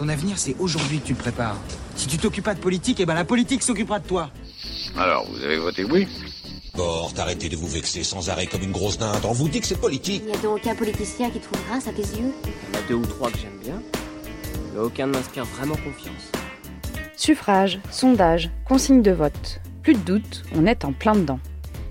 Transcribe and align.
Ton 0.00 0.08
avenir, 0.08 0.38
c'est 0.38 0.56
aujourd'hui 0.58 0.98
que 1.00 1.08
tu 1.08 1.12
le 1.12 1.18
prépares. 1.18 1.58
Si 1.94 2.06
tu 2.06 2.16
t'occupes 2.16 2.46
pas 2.46 2.54
de 2.54 2.58
politique, 2.58 3.00
eh 3.00 3.04
ben 3.04 3.12
la 3.12 3.26
politique 3.26 3.62
s'occupera 3.62 3.98
de 3.98 4.06
toi. 4.06 4.30
Alors, 4.96 5.30
vous 5.30 5.44
avez 5.44 5.58
voté 5.58 5.84
oui 5.84 6.08
Bord, 6.74 7.12
arrêtez 7.18 7.50
de 7.50 7.56
vous 7.56 7.66
vexer 7.66 8.02
sans 8.02 8.30
arrêt 8.30 8.46
comme 8.46 8.62
une 8.62 8.72
grosse 8.72 8.96
dinde. 8.96 9.20
On 9.24 9.32
vous 9.32 9.50
dit 9.50 9.60
que 9.60 9.66
c'est 9.66 9.78
politique. 9.78 10.22
Il 10.24 10.30
n'y 10.30 10.38
a 10.38 10.40
donc 10.40 10.56
aucun 10.56 10.74
politicien 10.74 11.28
qui 11.28 11.38
trouve 11.38 11.58
grâce 11.68 11.86
à 11.86 11.92
tes 11.92 12.00
yeux 12.00 12.32
Il 12.44 12.74
y 12.74 12.78
en 12.78 12.80
a 12.80 12.88
deux 12.88 12.94
ou 12.94 13.04
trois 13.04 13.30
que 13.30 13.36
j'aime 13.36 13.58
bien, 13.62 13.82
mais 14.72 14.80
aucun 14.80 15.06
ne 15.06 15.12
m'inspire 15.12 15.44
vraiment 15.44 15.76
confiance. 15.76 16.32
Suffrage, 17.14 17.78
sondage, 17.90 18.48
consigne 18.66 19.02
de 19.02 19.10
vote. 19.10 19.60
Plus 19.82 19.92
de 19.92 19.98
doute, 19.98 20.44
on 20.56 20.64
est 20.64 20.86
en 20.86 20.94
plein 20.94 21.14
dedans. 21.14 21.40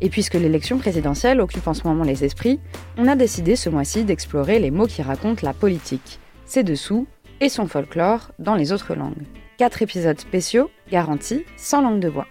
Et 0.00 0.08
puisque 0.08 0.36
l'élection 0.36 0.78
présidentielle 0.78 1.42
occupe 1.42 1.68
en 1.68 1.74
ce 1.74 1.86
moment 1.86 2.04
les 2.04 2.24
esprits, 2.24 2.60
on 2.96 3.08
a 3.08 3.14
décidé 3.14 3.56
ce 3.56 3.68
mois-ci 3.68 4.04
d'explorer 4.04 4.58
les 4.58 4.70
mots 4.70 4.86
qui 4.86 5.02
racontent 5.02 5.44
la 5.44 5.52
politique, 5.52 6.18
ses 6.46 6.62
dessous 6.62 7.06
et 7.40 7.48
son 7.48 7.66
folklore 7.66 8.30
dans 8.38 8.54
les 8.54 8.72
autres 8.72 8.94
langues. 8.94 9.26
Quatre 9.58 9.82
épisodes 9.82 10.18
spéciaux, 10.20 10.70
garantis, 10.90 11.44
sans 11.56 11.82
langue 11.82 12.00
de 12.00 12.08
bois. 12.08 12.26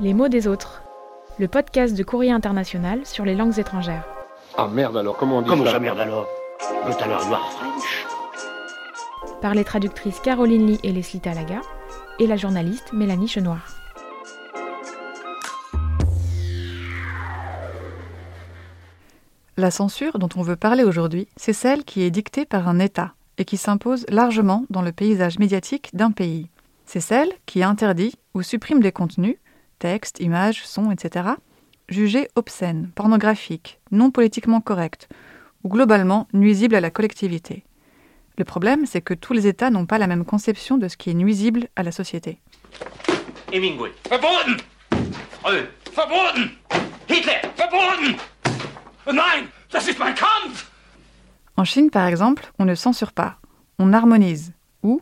Les 0.00 0.14
mots 0.14 0.28
des 0.28 0.46
autres. 0.46 0.82
Le 1.38 1.48
podcast 1.48 1.96
de 1.96 2.02
Courrier 2.02 2.32
International 2.32 3.04
sur 3.04 3.24
les 3.24 3.34
langues 3.34 3.58
étrangères. 3.58 4.06
Ah 4.56 4.68
merde 4.68 4.96
alors, 4.96 5.16
comment 5.16 5.38
on 5.38 5.42
dit 5.42 5.48
Comment 5.48 5.64
ça 5.64 5.72
ça 5.72 5.80
merde 5.80 6.00
alors? 6.00 6.28
Le 6.86 6.94
talent 6.94 7.26
noir 7.28 7.50
French 7.52 8.06
Par 9.40 9.54
les 9.54 9.64
traductrices 9.64 10.20
Caroline 10.20 10.66
Lee 10.66 10.80
et 10.82 10.92
Leslie 10.92 11.20
Talaga 11.20 11.60
et 12.18 12.26
la 12.26 12.36
journaliste 12.36 12.92
Mélanie 12.92 13.28
Chenoir. 13.28 13.81
La 19.62 19.70
censure 19.70 20.18
dont 20.18 20.28
on 20.34 20.42
veut 20.42 20.56
parler 20.56 20.82
aujourd'hui, 20.82 21.28
c'est 21.36 21.52
celle 21.52 21.84
qui 21.84 22.02
est 22.02 22.10
dictée 22.10 22.44
par 22.44 22.66
un 22.66 22.80
État 22.80 23.14
et 23.38 23.44
qui 23.44 23.56
s'impose 23.56 24.04
largement 24.08 24.64
dans 24.70 24.82
le 24.82 24.90
paysage 24.90 25.38
médiatique 25.38 25.90
d'un 25.94 26.10
pays. 26.10 26.48
C'est 26.84 26.98
celle 26.98 27.30
qui 27.46 27.62
interdit 27.62 28.16
ou 28.34 28.42
supprime 28.42 28.80
des 28.80 28.90
contenus, 28.90 29.36
textes, 29.78 30.18
images, 30.18 30.66
sons, 30.66 30.90
etc., 30.90 31.26
jugés 31.88 32.26
obscènes, 32.34 32.90
pornographiques, 32.96 33.78
non 33.92 34.10
politiquement 34.10 34.60
corrects, 34.60 35.08
ou 35.62 35.68
globalement 35.68 36.26
nuisibles 36.32 36.74
à 36.74 36.80
la 36.80 36.90
collectivité. 36.90 37.62
Le 38.38 38.44
problème, 38.44 38.84
c'est 38.84 39.00
que 39.00 39.14
tous 39.14 39.32
les 39.32 39.46
États 39.46 39.70
n'ont 39.70 39.86
pas 39.86 39.98
la 39.98 40.08
même 40.08 40.24
conception 40.24 40.76
de 40.76 40.88
ce 40.88 40.96
qui 40.96 41.10
est 41.10 41.14
nuisible 41.14 41.68
à 41.76 41.84
la 41.84 41.92
société. 41.92 42.40
Hemingway. 43.52 43.92
Verboten! 44.10 44.56
Verboten! 45.94 46.50
Hitler! 47.08 47.42
Verboten! 47.56 48.16
En 51.56 51.64
Chine, 51.64 51.90
par 51.90 52.06
exemple, 52.06 52.52
on 52.58 52.64
ne 52.64 52.74
censure 52.74 53.12
pas, 53.12 53.36
on 53.78 53.92
harmonise, 53.92 54.52
ou 54.82 55.00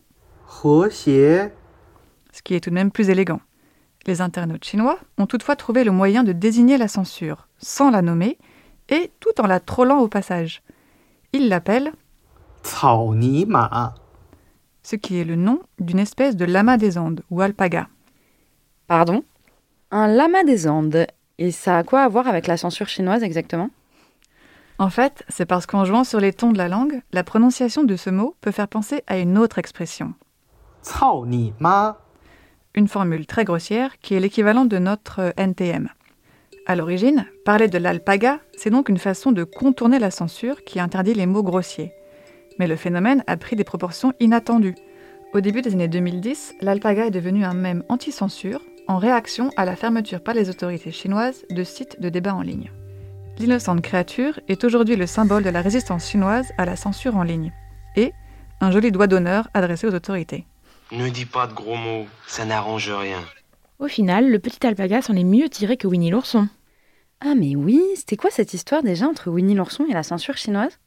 ce 2.33 2.43
qui 2.43 2.55
est 2.55 2.61
tout 2.61 2.71
de 2.71 2.75
même 2.75 2.91
plus 2.91 3.11
élégant. 3.11 3.41
Les 4.07 4.21
internautes 4.21 4.65
chinois 4.65 4.99
ont 5.19 5.27
toutefois 5.27 5.57
trouvé 5.57 5.85
le 5.85 5.91
moyen 5.91 6.25
de 6.25 6.33
désigner 6.33 6.79
la 6.79 6.89
censure, 6.89 7.49
sans 7.59 7.91
la 7.91 8.03
nommer, 8.03 8.39
et 8.89 9.11
tout 9.21 9.41
en 9.41 9.47
la 9.47 9.61
trollant 9.61 9.99
au 9.99 10.09
passage. 10.09 10.63
Ils 11.33 11.49
l'appellent 11.49 11.93
ce 14.83 14.97
qui 14.97 15.19
est 15.19 15.25
le 15.25 15.37
nom 15.37 15.61
d'une 15.79 15.99
espèce 15.99 16.37
de 16.37 16.45
lama 16.45 16.79
des 16.79 16.97
Andes, 16.99 17.23
ou 17.31 17.41
alpaga. 17.43 17.89
Pardon? 18.87 19.23
Un 19.91 20.09
lama 20.09 20.43
des 20.45 20.67
Andes, 20.69 21.07
et 21.39 21.51
ça 21.51 21.79
a 21.79 21.85
quoi 21.85 22.03
à 22.03 22.09
voir 22.09 22.27
avec 22.27 22.47
la 22.47 22.57
censure 22.57 22.89
chinoise 22.89 23.23
exactement? 23.23 23.71
En 24.81 24.89
fait, 24.89 25.25
c'est 25.29 25.45
parce 25.45 25.67
qu'en 25.67 25.85
jouant 25.85 26.05
sur 26.05 26.21
les 26.21 26.33
tons 26.33 26.53
de 26.53 26.59
la 26.59 26.67
langue, 26.67 27.03
la 27.13 27.23
prononciation 27.23 27.85
de 27.85 27.97
ce 27.97 28.09
mot 28.09 28.35
peut 28.41 28.51
faire 28.51 28.67
penser 28.67 29.03
à 29.07 29.19
une 29.19 29.37
autre 29.37 29.59
expression. 29.59 30.15
Une 32.75 32.89
formule 32.89 33.27
très 33.27 33.45
grossière 33.45 33.99
qui 34.01 34.15
est 34.15 34.21
l'équivalent 34.21 34.65
de 34.65 34.79
notre 34.79 35.21
euh, 35.21 35.31
NTM. 35.37 35.91
À 36.65 36.77
l'origine, 36.77 37.27
parler 37.45 37.69
de 37.69 37.77
l'alpaga, 37.77 38.41
c'est 38.57 38.71
donc 38.71 38.89
une 38.89 38.97
façon 38.97 39.33
de 39.33 39.45
contourner 39.45 39.99
la 39.99 40.11
censure 40.11 40.65
qui 40.65 40.81
interdit 40.81 41.13
les 41.13 41.27
mots 41.27 41.43
grossiers. 41.43 41.93
Mais 42.59 42.67
le 42.67 42.77
phénomène 42.77 43.23
a 43.27 43.37
pris 43.37 43.57
des 43.57 43.65
proportions 43.65 44.15
inattendues. 44.19 44.77
Au 45.35 45.43
début 45.43 45.61
des 45.61 45.75
années 45.75 45.89
2010, 45.89 46.55
l'alpaga 46.63 47.05
est 47.05 47.11
devenu 47.11 47.45
un 47.45 47.55
mème 47.55 47.85
anti-censure 47.91 48.63
en 48.89 48.97
réaction 48.97 49.51
à 49.59 49.67
la 49.67 49.77
fermeture 49.77 50.23
par 50.23 50.33
les 50.33 50.49
autorités 50.49 50.91
chinoises 50.91 51.45
de 51.51 51.65
sites 51.65 52.01
de 52.01 52.09
débat 52.09 52.35
en 52.35 52.41
ligne. 52.41 52.71
L'innocente 53.41 53.81
créature 53.81 54.39
est 54.49 54.65
aujourd'hui 54.65 54.97
le 54.97 55.07
symbole 55.07 55.43
de 55.43 55.49
la 55.49 55.63
résistance 55.63 56.11
chinoise 56.11 56.53
à 56.59 56.67
la 56.67 56.77
censure 56.77 57.17
en 57.17 57.23
ligne 57.23 57.55
et 57.97 58.13
un 58.61 58.71
joli 58.71 58.93
doigt 58.93 59.07
d'honneur 59.07 59.49
adressé 59.55 59.87
aux 59.87 59.95
autorités. 59.95 60.45
Ne 60.93 61.09
dis 61.09 61.25
pas 61.25 61.47
de 61.47 61.55
gros 61.55 61.75
mots, 61.75 62.05
ça 62.27 62.45
n'arrange 62.45 62.91
rien. 62.91 63.21
Au 63.79 63.89
final, 63.89 64.31
le 64.31 64.39
petit 64.39 64.67
alpaga 64.67 65.01
s'en 65.01 65.17
est 65.17 65.25
mieux 65.25 65.49
tiré 65.49 65.79
que 65.79 65.87
Winnie 65.87 66.11
l'ourson. 66.11 66.49
Ah 67.23 67.35
mais 67.35 67.57
oui, 67.57 67.81
c'était 67.97 68.19
quoi 68.19 68.31
cette 68.31 68.53
histoire 68.53 68.83
déjà 68.83 69.07
entre 69.07 69.31
Winnie 69.31 69.55
l'ourson 69.55 69.87
et 69.89 69.95
la 69.95 70.03
censure 70.03 70.37
chinoise? 70.37 70.79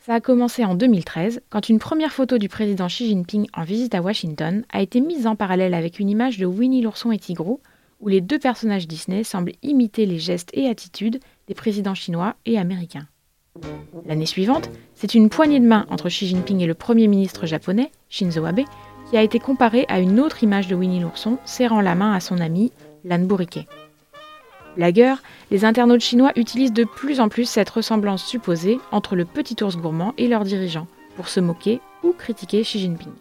Ça 0.00 0.14
a 0.14 0.20
commencé 0.20 0.64
en 0.64 0.74
2013, 0.74 1.42
quand 1.48 1.68
une 1.68 1.78
première 1.78 2.12
photo 2.12 2.38
du 2.38 2.48
président 2.48 2.88
Xi 2.88 3.06
Jinping 3.06 3.46
en 3.54 3.62
visite 3.62 3.94
à 3.94 4.02
Washington 4.02 4.64
a 4.72 4.82
été 4.82 5.00
mise 5.00 5.28
en 5.28 5.36
parallèle 5.36 5.74
avec 5.74 6.00
une 6.00 6.10
image 6.10 6.38
de 6.38 6.46
Winnie 6.46 6.82
l'ourson 6.82 7.12
et 7.12 7.20
Tigrou, 7.20 7.60
où 8.00 8.08
les 8.08 8.20
deux 8.20 8.40
personnages 8.40 8.88
Disney 8.88 9.22
semblent 9.22 9.52
imiter 9.62 10.06
les 10.06 10.18
gestes 10.18 10.50
et 10.54 10.68
attitudes 10.68 11.20
des 11.48 11.54
présidents 11.54 11.94
chinois 11.94 12.34
et 12.46 12.58
américains. 12.58 13.06
L'année 14.06 14.26
suivante, 14.26 14.70
c'est 14.94 15.14
une 15.14 15.28
poignée 15.28 15.60
de 15.60 15.66
main 15.66 15.86
entre 15.90 16.08
Xi 16.08 16.26
Jinping 16.26 16.60
et 16.60 16.66
le 16.66 16.74
Premier 16.74 17.06
ministre 17.06 17.46
japonais, 17.46 17.90
Shinzo 18.08 18.44
Abe, 18.44 18.62
qui 19.08 19.16
a 19.16 19.22
été 19.22 19.38
comparée 19.38 19.86
à 19.88 20.00
une 20.00 20.20
autre 20.20 20.42
image 20.42 20.68
de 20.68 20.74
Winnie 20.74 21.00
l'ourson 21.00 21.38
serrant 21.44 21.80
la 21.80 21.94
main 21.94 22.12
à 22.12 22.20
son 22.20 22.38
ami, 22.38 22.72
l'âne 23.04 23.26
bourriquet. 23.26 23.66
Blagueurs, 24.76 25.22
les 25.50 25.64
internautes 25.64 26.00
chinois 26.00 26.32
utilisent 26.36 26.72
de 26.72 26.84
plus 26.84 27.20
en 27.20 27.28
plus 27.28 27.44
cette 27.44 27.70
ressemblance 27.70 28.24
supposée 28.24 28.80
entre 28.90 29.14
le 29.14 29.24
petit 29.24 29.62
ours 29.62 29.76
gourmand 29.76 30.14
et 30.18 30.26
leur 30.26 30.42
dirigeant, 30.42 30.88
pour 31.16 31.28
se 31.28 31.40
moquer 31.40 31.80
ou 32.02 32.12
critiquer 32.12 32.62
Xi 32.62 32.80
Jinping. 32.80 33.12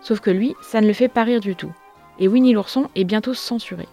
Sauf 0.00 0.20
que 0.20 0.30
lui, 0.30 0.54
ça 0.60 0.80
ne 0.80 0.86
le 0.86 0.92
fait 0.92 1.08
pas 1.08 1.24
rire 1.24 1.40
du 1.40 1.54
tout. 1.54 1.72
Et 2.18 2.26
Winnie 2.26 2.52
l'ourson 2.52 2.88
est 2.96 3.04
bientôt 3.04 3.34
censuré. 3.34 3.86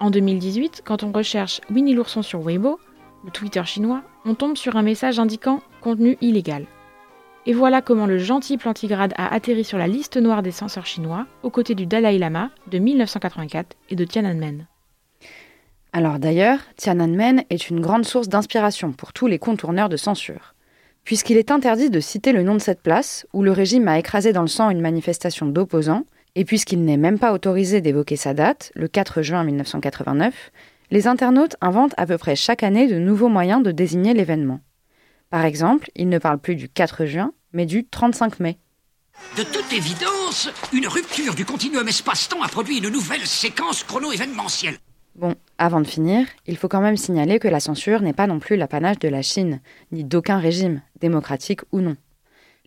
En 0.00 0.10
2018, 0.10 0.82
quand 0.84 1.02
on 1.02 1.10
recherche 1.10 1.60
Winnie 1.70 1.94
l'ourson 1.94 2.22
sur 2.22 2.40
Weibo, 2.40 2.78
le 3.24 3.32
Twitter 3.32 3.64
chinois, 3.64 4.02
on 4.24 4.34
tombe 4.34 4.56
sur 4.56 4.76
un 4.76 4.82
message 4.82 5.18
indiquant 5.18 5.60
contenu 5.80 6.16
illégal. 6.20 6.66
Et 7.46 7.52
voilà 7.52 7.82
comment 7.82 8.06
le 8.06 8.18
gentil 8.18 8.58
plantigrade 8.58 9.12
a 9.16 9.32
atterri 9.34 9.64
sur 9.64 9.78
la 9.78 9.88
liste 9.88 10.16
noire 10.16 10.42
des 10.42 10.52
censeurs 10.52 10.86
chinois, 10.86 11.26
aux 11.42 11.50
côtés 11.50 11.74
du 11.74 11.86
Dalai 11.86 12.18
Lama 12.18 12.50
de 12.70 12.78
1984 12.78 13.76
et 13.90 13.96
de 13.96 14.04
Tiananmen. 14.04 14.66
Alors 15.92 16.20
d'ailleurs, 16.20 16.60
Tiananmen 16.76 17.42
est 17.50 17.68
une 17.68 17.80
grande 17.80 18.04
source 18.04 18.28
d'inspiration 18.28 18.92
pour 18.92 19.12
tous 19.12 19.26
les 19.26 19.38
contourneurs 19.40 19.88
de 19.88 19.96
censure. 19.96 20.54
Puisqu'il 21.02 21.38
est 21.38 21.50
interdit 21.50 21.90
de 21.90 22.00
citer 22.00 22.32
le 22.32 22.42
nom 22.42 22.54
de 22.54 22.60
cette 22.60 22.82
place, 22.82 23.26
où 23.32 23.42
le 23.42 23.50
régime 23.50 23.88
a 23.88 23.98
écrasé 23.98 24.32
dans 24.32 24.42
le 24.42 24.48
sang 24.48 24.70
une 24.70 24.82
manifestation 24.82 25.46
d'opposants, 25.46 26.04
et 26.38 26.44
puisqu'il 26.44 26.84
n'est 26.84 26.96
même 26.96 27.18
pas 27.18 27.32
autorisé 27.32 27.80
d'évoquer 27.80 28.14
sa 28.14 28.32
date, 28.32 28.70
le 28.76 28.86
4 28.86 29.22
juin 29.22 29.42
1989, 29.42 30.52
les 30.92 31.08
internautes 31.08 31.56
inventent 31.60 31.96
à 31.96 32.06
peu 32.06 32.16
près 32.16 32.36
chaque 32.36 32.62
année 32.62 32.86
de 32.86 33.00
nouveaux 33.00 33.28
moyens 33.28 33.60
de 33.60 33.72
désigner 33.72 34.14
l'événement. 34.14 34.60
Par 35.30 35.44
exemple, 35.44 35.90
ils 35.96 36.08
ne 36.08 36.18
parlent 36.18 36.38
plus 36.38 36.54
du 36.54 36.68
4 36.68 37.06
juin, 37.06 37.32
mais 37.52 37.66
du 37.66 37.84
35 37.84 38.38
mai. 38.38 38.56
De 39.36 39.42
toute 39.42 39.72
évidence, 39.72 40.48
une 40.72 40.86
rupture 40.86 41.34
du 41.34 41.44
continuum 41.44 41.88
espace-temps 41.88 42.44
a 42.44 42.48
produit 42.48 42.78
une 42.78 42.88
nouvelle 42.88 43.26
séquence 43.26 43.82
chrono-événementielle. 43.82 44.78
Bon, 45.16 45.34
avant 45.58 45.80
de 45.80 45.88
finir, 45.88 46.24
il 46.46 46.56
faut 46.56 46.68
quand 46.68 46.80
même 46.80 46.96
signaler 46.96 47.40
que 47.40 47.48
la 47.48 47.58
censure 47.58 48.00
n'est 48.00 48.12
pas 48.12 48.28
non 48.28 48.38
plus 48.38 48.54
l'apanage 48.54 49.00
de 49.00 49.08
la 49.08 49.22
Chine, 49.22 49.60
ni 49.90 50.04
d'aucun 50.04 50.38
régime, 50.38 50.82
démocratique 51.00 51.62
ou 51.72 51.80
non. 51.80 51.96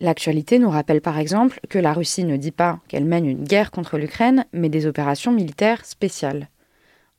L'actualité 0.02 0.58
nous 0.58 0.68
rappelle 0.68 1.00
par 1.00 1.16
exemple 1.16 1.60
que 1.68 1.78
la 1.78 1.92
Russie 1.92 2.24
ne 2.24 2.36
dit 2.36 2.50
pas 2.50 2.80
qu'elle 2.88 3.04
mène 3.04 3.24
une 3.24 3.44
guerre 3.44 3.70
contre 3.70 3.98
l'Ukraine, 3.98 4.44
mais 4.52 4.68
des 4.68 4.86
opérations 4.86 5.30
militaires 5.30 5.86
spéciales. 5.86 6.48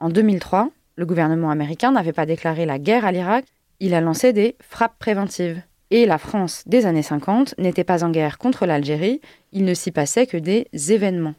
En 0.02 0.10
2003, 0.10 0.70
le 0.98 1.06
gouvernement 1.06 1.50
américain 1.50 1.94
n'avait 1.94 2.12
pas 2.12 2.26
déclaré 2.26 2.66
la 2.66 2.80
guerre 2.80 3.06
à 3.06 3.14
l'Irak, 3.14 3.46
il 3.80 3.94
a 3.94 4.02
lancé 4.02 4.34
des 4.34 4.58
frappes 4.60 5.00
préventives. 5.00 5.62
Et 5.92 6.06
la 6.06 6.18
France 6.18 6.64
des 6.66 6.86
années 6.86 7.04
50 7.04 7.56
n'était 7.58 7.86
pas 7.86 8.04
en 8.04 8.10
guerre 8.10 8.38
contre 8.38 8.66
l'Algérie, 8.66 9.22
il 9.54 9.64
ne 9.64 9.74
s'y 9.74 9.92
passait 9.92 10.28
que 10.28 10.36
des 10.36 10.68
événements. 10.92 11.36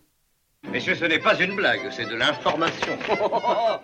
Messieurs, 0.72 0.94
ce 0.94 1.04
n'est 1.04 1.18
pas 1.18 1.38
une 1.38 1.56
blague, 1.56 1.90
c'est 1.90 2.08
de 2.08 2.14
l'information. 2.14 2.96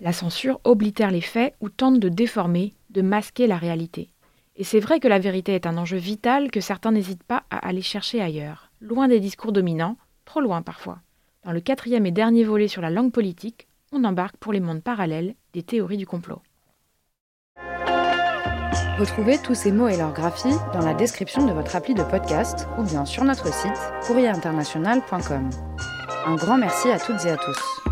La 0.00 0.12
censure 0.12 0.60
oblitère 0.64 1.12
les 1.12 1.20
faits 1.20 1.54
ou 1.60 1.68
tente 1.68 2.00
de 2.00 2.08
déformer, 2.08 2.74
de 2.90 3.02
masquer 3.02 3.46
la 3.46 3.56
réalité. 3.56 4.11
Et 4.56 4.64
c'est 4.64 4.80
vrai 4.80 5.00
que 5.00 5.08
la 5.08 5.18
vérité 5.18 5.54
est 5.54 5.66
un 5.66 5.78
enjeu 5.78 5.96
vital 5.96 6.50
que 6.50 6.60
certains 6.60 6.92
n'hésitent 6.92 7.22
pas 7.22 7.44
à 7.50 7.66
aller 7.66 7.82
chercher 7.82 8.20
ailleurs, 8.20 8.70
loin 8.80 9.08
des 9.08 9.20
discours 9.20 9.52
dominants, 9.52 9.96
trop 10.24 10.40
loin 10.40 10.62
parfois. 10.62 11.00
Dans 11.44 11.52
le 11.52 11.60
quatrième 11.60 12.06
et 12.06 12.10
dernier 12.10 12.44
volet 12.44 12.68
sur 12.68 12.82
la 12.82 12.90
langue 12.90 13.12
politique, 13.12 13.66
on 13.92 14.04
embarque 14.04 14.36
pour 14.36 14.52
les 14.52 14.60
mondes 14.60 14.82
parallèles 14.82 15.34
des 15.54 15.62
théories 15.62 15.96
du 15.96 16.06
complot. 16.06 16.40
Retrouvez 18.98 19.38
tous 19.38 19.54
ces 19.54 19.72
mots 19.72 19.88
et 19.88 19.96
leurs 19.96 20.12
graphies 20.12 20.56
dans 20.72 20.84
la 20.84 20.94
description 20.94 21.46
de 21.46 21.52
votre 21.52 21.74
appli 21.74 21.94
de 21.94 22.02
podcast 22.02 22.68
ou 22.78 22.82
bien 22.82 23.04
sur 23.04 23.24
notre 23.24 23.52
site 23.52 23.72
courrierinternational.com. 24.06 25.50
Un 26.26 26.34
grand 26.36 26.58
merci 26.58 26.90
à 26.90 27.00
toutes 27.00 27.24
et 27.24 27.30
à 27.30 27.36
tous. 27.36 27.91